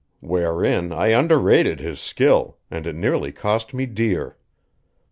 Wherein 0.21 0.91
I 0.91 1.09
underrated 1.09 1.79
his 1.79 1.99
skill, 2.01 2.57
and 2.71 2.87
it 2.87 2.95
nearly 2.95 3.31
cost 3.31 3.71
me 3.71 3.85
dear. 3.85 4.35